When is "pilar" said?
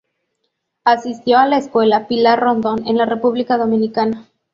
2.07-2.39